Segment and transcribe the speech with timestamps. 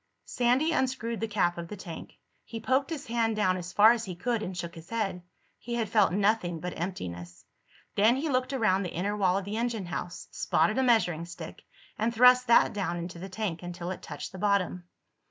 [0.25, 2.13] Sandy unscrewed the cap of the tank.
[2.43, 5.21] He poked his hand down as far as he could and shook his head.
[5.59, 7.45] He had felt nothing but emptiness.
[7.95, 11.61] Then he looked around the inner wall of the engine house, spotted a measuring stick,
[11.99, 14.85] and thrust that down into the tank until it touched the bottom.